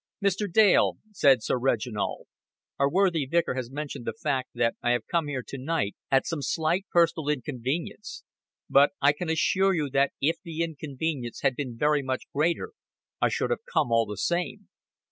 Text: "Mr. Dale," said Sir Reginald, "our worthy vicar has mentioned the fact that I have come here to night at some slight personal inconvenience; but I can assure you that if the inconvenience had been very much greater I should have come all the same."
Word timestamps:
"Mr. 0.19 0.51
Dale," 0.51 0.97
said 1.11 1.43
Sir 1.43 1.59
Reginald, 1.59 2.25
"our 2.79 2.89
worthy 2.89 3.25
vicar 3.27 3.53
has 3.53 3.69
mentioned 3.69 4.03
the 4.05 4.17
fact 4.19 4.49
that 4.55 4.73
I 4.81 4.89
have 4.93 5.05
come 5.05 5.27
here 5.27 5.43
to 5.45 5.59
night 5.59 5.95
at 6.09 6.25
some 6.25 6.41
slight 6.41 6.87
personal 6.91 7.29
inconvenience; 7.29 8.23
but 8.67 8.93
I 8.99 9.13
can 9.13 9.29
assure 9.29 9.75
you 9.75 9.91
that 9.91 10.13
if 10.19 10.37
the 10.41 10.63
inconvenience 10.63 11.41
had 11.41 11.55
been 11.55 11.77
very 11.77 12.01
much 12.01 12.23
greater 12.33 12.71
I 13.21 13.29
should 13.29 13.51
have 13.51 13.63
come 13.71 13.91
all 13.91 14.07
the 14.07 14.17
same." 14.17 14.69